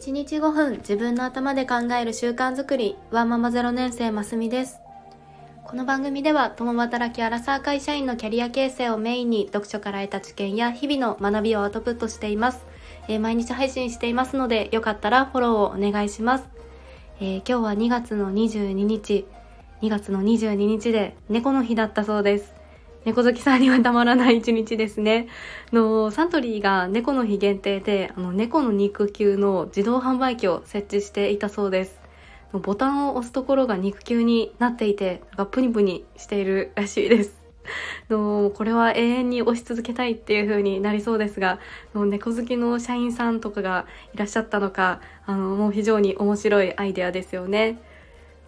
[0.00, 4.80] 1日5分自分の頭で考える習慣づくりワンママ0年生ますみです。
[5.62, 12.64] この番組では共働きアラサー会社員のキャリア形成をメインに読書から得た知見や日々の学びをアウトプットしています、
[13.08, 16.44] えー、毎日配信していますのでよかったらフォローをお願いします、
[17.20, 19.26] えー、今日は2月の22日。
[19.82, 22.59] 2月の22日で猫の日だったそうです。
[23.04, 25.28] 猫好きさんにはたまらない一日ですね。
[25.72, 31.98] のサントリーが猫の日限定であの猫の肉球の自動販売機を設置していたそうです。
[32.52, 37.40] ボタンを押すところが肉球になっていてなんかプニプニしているらしいです。
[38.10, 41.58] のこれは永遠に押し続けたいっていう風になりそうですが
[41.94, 47.80] の猫好きの社員さんとかがいらっしゃったのかあのもう非常に面白いアイデアですよね。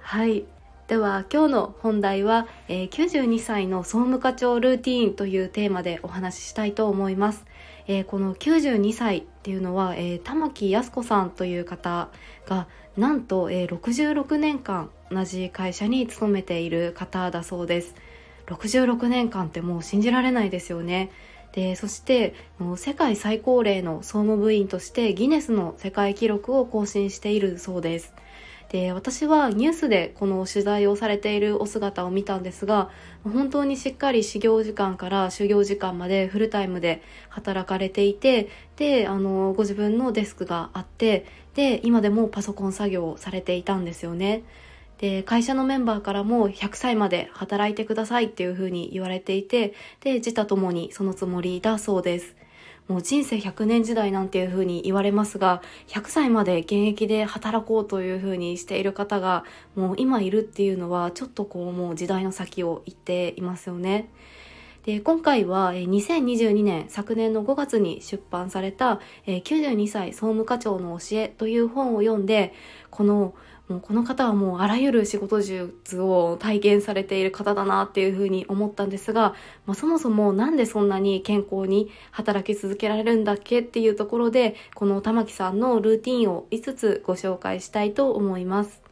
[0.00, 0.44] はい
[0.90, 7.44] では今日の本題は、えー、92歳の総務課長ルーティーンというテーマでお話ししたいと思います。
[7.86, 12.08] えー、この92歳っていうのは、えー、玉木靖子さんという方
[12.48, 17.94] がなんと、えー、66年間同じ会社に勤めている方だそうです。
[18.46, 21.12] 66年間ってもう信じられないですよね。
[21.52, 22.34] でそして
[22.76, 28.12] 世界最高齢の総務部員としてギネスの世界記録を更新しているそうです。
[28.70, 32.88] で私はニュースでこの取材をされているお姿を見たんですが
[33.24, 44.44] 本当にしっかり始業時間から就業時間までフルタイムで働かれていてであのご自分のデスクがあってで今でもパソコン作業をされていたんですよね。
[44.98, 52.36] で会社のメンバーからも100歳まで働いてくださいっていうふうに言われていてで自他ともにそのつもりだそうです。
[52.90, 59.44] もう人生100年時代なんていうふうに言われますが、100歳まで現役で働こうというふうにしている方が、
[59.76, 64.10] もう今いるっていうのは、ちょっとこうもう時代の先を言っていますよね。
[64.84, 72.54] で今回は2022年昨年の5月に出版された92歳総務課長の教えという本を読んで
[72.88, 73.34] この
[73.70, 88.82] もうこの方はもうあらゆる仕事術を体験されている方だなっていうふうに思ったんですが、まあ、そもそもなんでそんなに健康に働き続けられるんだっけっていうところでこの玉木さんのルーティンを5つご紹介したいと思います。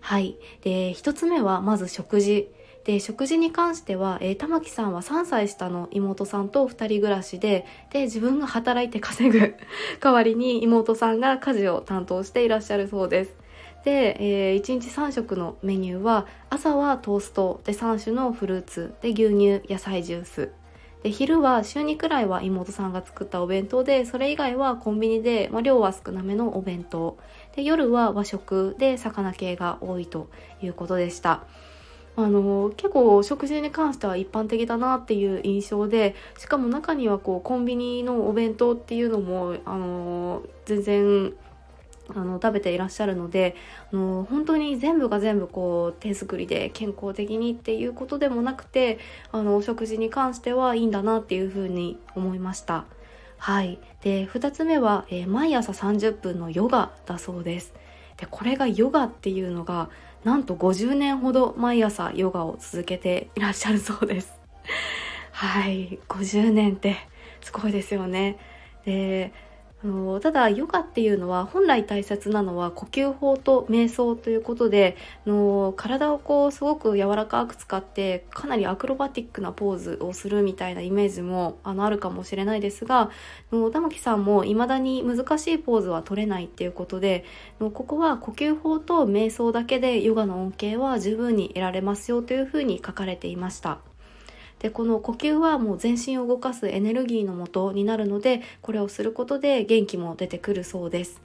[0.00, 0.36] はい。
[0.62, 2.50] で、1つ目はまず食事。
[2.84, 9.56] で食事に関しては、えー、玉木さんは3歳下の妹さんと2人暮らしでで自分が働いて稼ぐ
[10.00, 13.47] 代わりに妹さんが家事を担当していらっしゃるそうです。
[13.88, 20.50] で、えー、1日3食のメニューは朝はトーストで3種のフルーツで牛乳野菜ジュース。
[21.02, 27.16] で昼は週2くらいは妹さんが作ったお弁当でそれ以外はコンビニで、まあ、量は少なめのお弁当。
[27.56, 30.28] で夜は和食で魚系が多いと
[30.60, 31.44] いうことでした。
[32.16, 41.32] あの結構食事に関しては一般的だなっていう印象でしかも中にはこうコンビニのお弁当っていうのもあの全然
[42.14, 43.54] あの食べていらっしゃるので
[43.92, 48.98] あの本当に全部が全部こう手作りで健康的にっていうことでもなくて
[49.32, 52.84] あのお食事に関してはいいんだなっていうふうに思いました。
[53.38, 57.72] はい、で2つ目は、えー、毎朝30分のヨガだそうです。
[58.16, 59.90] でこれがヨガっていうのが
[60.24, 64.32] なんと50年ほど毎朝ヨガを続けていらっしゃるそうです。
[65.30, 66.96] はい50年って
[67.40, 68.38] すごいですよね。
[68.84, 69.32] で
[69.80, 83.10] あのただヨガっていうのは本来大切なのは呼吸法と瞑想ということでの体をこうすごく柔らかく使ってかなりアクロバティックなポーズをするみたいなイメージもあのあるかもしれないですが
[83.52, 87.24] の玉木さんも未だに難しいポーズは取れないっていうことで
[87.60, 93.87] のここは呼吸法と瞑想だけでヨガの恩恵は十分に得られますよというふうに書かれていました。
[94.60, 101.20] でこの呼吸はもう全身を動かすエネルギーの元になるのでこれをすることで元気も出てくるそうです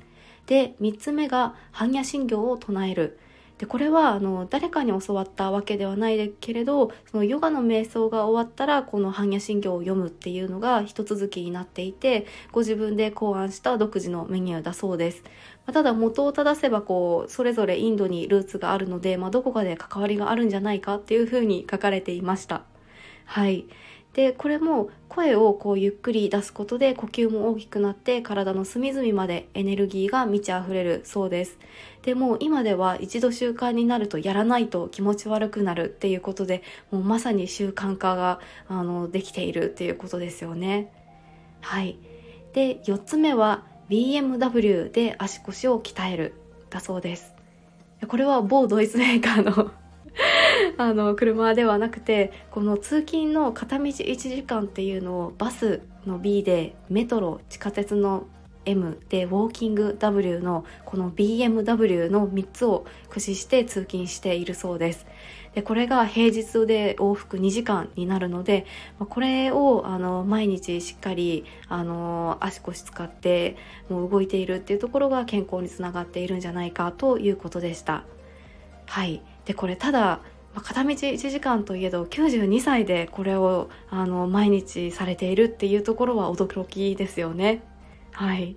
[0.46, 3.18] で3つ目が般若心経を唱える
[3.60, 15.24] でこれはあの誰かに教わったわけではないけれどそのヨガの瞑想が終わったらこの般若心経を読むっていうのが一続きになっていてご自分で考案した独自のメニューだそうです。
[15.66, 22.73] まあ、ただ元を正せばこうそれぞれインドにルーツがあるので、まあ、どこかで関わりがあるんじゃないかっていうふうに書かれていました。
[23.26, 23.66] はい。
[24.14, 31.58] でこれも声をこうゆっくり出すことで呼吸も大きくなって体の隅々までエネルギーが満ち溢れるそうです。
[32.04, 36.62] でも今では一度習慣になるとやらないと気持ち悪くなるっていうことで
[36.92, 40.92] もうまさに習慣化があのできているっていうことですよね。
[41.62, 41.98] はい。
[42.54, 46.34] で4つ目は BMW で足腰を鍛える
[46.70, 47.34] だそうです。
[48.08, 49.72] これは某ドイツメーカーの
[50.78, 58.26] あの車ではなくてこの通勤の片道1時間っていうのをバスの B でメトロ地下鉄の
[58.66, 65.06] M でウォーキング W のこの BMW の3つを駆使して通勤しているそうです。
[65.54, 68.66] でこれが平日で往復2時間になるので
[68.98, 73.56] これをあの毎日しっかりあの足腰使って
[73.88, 78.04] もう動いているっていうところが健康につながっているんじゃないかということでした。
[78.88, 79.22] はい。
[79.46, 80.22] でこれただ
[80.62, 87.64] 片道1時間といえど92歳でこれをあの毎日されているっていうところは驚きですよね。
[88.12, 88.56] はい、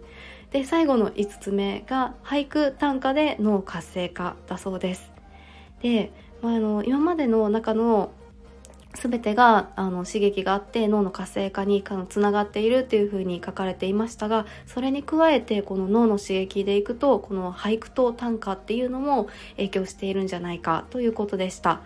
[0.51, 5.11] で最後の5つ目が俳句短歌で脳活性化だそうです。
[5.81, 6.13] で、
[6.43, 8.13] まあ、あの今までの中の
[8.97, 21.83] 全てがあの刺激があって脳の活性化につながっているっていうふうに書かれていましたがそれに加えてこの脳の刺激でいくとこの俳句と短歌っていうのも影響しているんじゃないかということでした。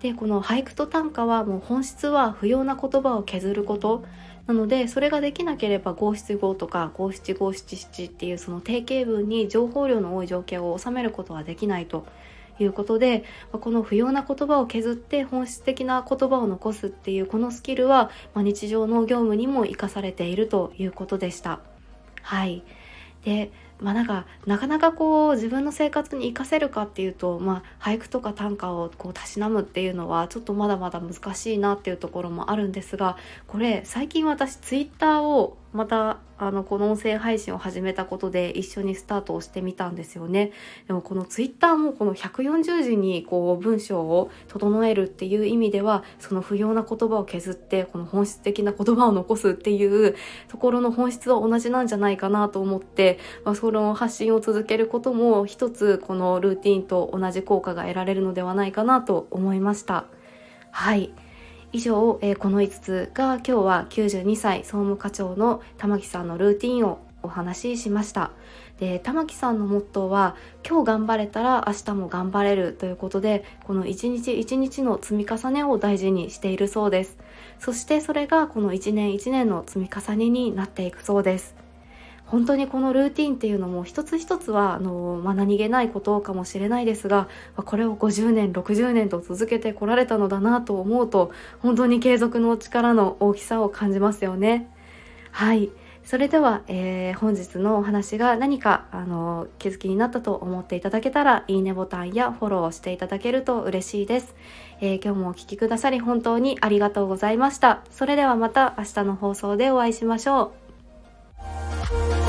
[0.00, 4.04] でこの俳句と短歌はもう本質は不要な言葉を削ること
[4.46, 12.06] なのでそれができなければ五七五とか五七五七七っていうその定型文に情報量の多い情景を収めることはできないと
[12.58, 21.60] いうことでこの不要な言葉を削って本質的な言葉を残すっていうこのスキルは日常の業務にも生かされているということでした。
[22.22, 22.62] はい
[23.24, 33.16] でまあなんかなかなかこう自分の生活に活かせるかっていうと、まあ、俳句とか短歌をこうたしなむっていうのはちょっとまだまだ難しいなっていうところもあるんですが
[33.46, 40.52] これ最近私ツイッターをまたあのこの音声配信を始めたことで一緒にスタートをしてみたんですよね。
[40.86, 50.14] でもこのツイッターもこの140字にこう文章を整えるっていう意味ではその不要な言葉を削ってこの本質的な言葉を残すっていう
[50.46, 60.06] ところの本質は同じなんじゃないかなと思って、まあ、その発信を続けることも一つこのルーティンと同じ効果が得られるのではないかなと思いました。
[60.70, 61.12] はい。
[61.74, 68.30] 以上、えー、この5つが今日は92歳総務課長の玉木さんのルーティンをお話ししました。
[68.78, 77.18] で玉木さんのモットーは今日頑張れたら明日も頑張れるということでこの一日一日の積み重ねを大事にしているそうです。
[77.58, 81.63] そしてそれがこの1年1年の積み重ねになっていくそうです。
[82.34, 94.68] 本当にこのルーティンっていうのも一つ一つはあの、まあ、何気ないことかもしれないですがこれを50年60年と続けてこられたのだなと思うと本当に継続の力の大きさを感じますよね。
[95.30, 95.70] はい。
[96.02, 104.34] それでは、えー、本日のお話が何かあの気づきになったと思っていただけたらいいねボタンやフォローしていただけると嬉しいです、
[104.80, 107.84] えー、今日もお聴きくださり本当にありがとうございました。
[107.90, 110.63] それではまた明日の放送でお会いしましょう。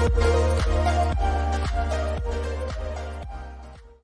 [0.07, 0.54] Thank you.